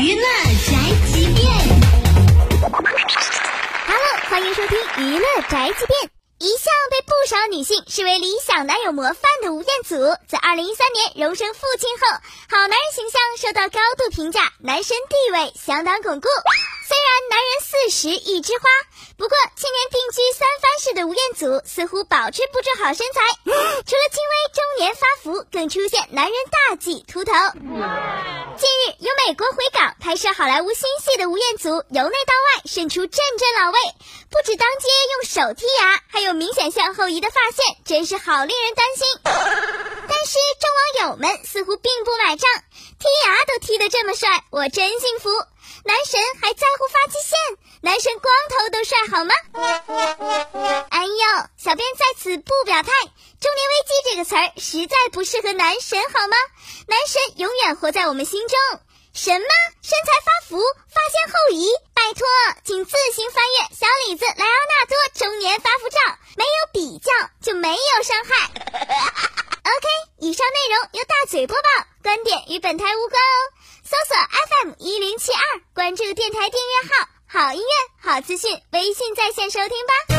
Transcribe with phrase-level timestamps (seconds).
[0.00, 0.78] 娱乐宅
[1.12, 1.50] 急便
[2.70, 6.10] ，Hello，欢迎收听娱乐宅急便。
[6.38, 9.96] 一向被不少女性视为理想男友模范的吴彦祖，
[10.28, 12.06] 在二零一三年荣升父亲后，
[12.48, 16.28] 好男人形象受到高度评价，男神地位相当巩固。
[16.86, 18.70] 虽然男人四十一枝花，
[19.18, 27.32] 不过去年定居三藩市的吴彦祖似乎保持不住好身材， 除了轻微中年发福，更出现男人大忌秃头。
[28.58, 29.77] 近日，由美国回港
[30.08, 33.78] 拍摄好莱坞新戏的吴彦祖，由内到外渗出阵阵老味，
[34.30, 39.06] 不止当街用手剔牙，还有明显向后移的发线，真是好令人担心。
[40.08, 42.48] 但是众网友们似乎并不买账，
[42.98, 45.28] 剔牙都剔得这么帅，我真幸福。
[45.84, 47.36] 男神还在乎发际线？
[47.82, 49.34] 男神光头都帅好吗？
[50.88, 52.90] 哎呦，小编在此不表态。
[53.40, 56.36] 中年危机这个词儿实在不适合男神好吗？
[56.86, 58.80] 男神永远活在我们心中。
[59.18, 59.46] 什么
[59.82, 60.56] 身材发福、
[60.86, 61.66] 发现后移？
[61.92, 62.24] 拜托，
[62.64, 65.98] 请自行翻阅小李子、莱昂纳多中年发福照，
[66.36, 67.10] 没有比较
[67.42, 68.46] 就没有伤害。
[68.54, 69.88] OK，
[70.20, 71.68] 以上内容由大嘴播报，
[72.00, 73.36] 观点与本台无关哦。
[73.82, 74.16] 搜索
[74.62, 75.42] FM 一零七二，
[75.74, 80.17] 关注电台订阅号，好音乐、好资讯，微信在线收听吧。